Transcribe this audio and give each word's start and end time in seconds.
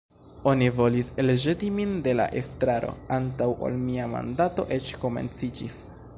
Oni 0.51 0.69
volis 0.77 1.11
elĵeti 1.23 1.69
min 1.75 1.93
de 2.07 2.15
la 2.21 2.25
estraro 2.41 2.91
antaŭ 3.19 3.51
ol 3.69 3.79
mia 3.87 4.09
mandato 4.17 4.69
eĉ 4.79 4.93
komenciĝis! 5.07 5.81